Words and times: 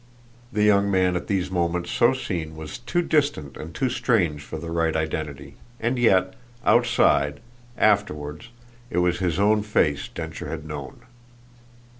The 0.51 0.63
young 0.63 0.89
man 0.89 1.15
at 1.15 1.27
these 1.27 1.51
moments 1.51 1.91
so 1.91 2.11
seen 2.15 2.55
was 2.55 2.79
too 2.79 3.03
distant 3.03 3.55
and 3.55 3.71
too 3.71 3.87
strange 3.91 4.41
for 4.41 4.57
the 4.57 4.71
right 4.71 4.95
identity; 4.95 5.57
and 5.79 5.99
yet, 5.99 6.33
outside, 6.65 7.39
afterwards, 7.77 8.49
it 8.89 8.97
was 8.97 9.19
his 9.19 9.37
own 9.39 9.61
face 9.61 10.07
Densher 10.07 10.49
had 10.49 10.65
known. 10.65 11.01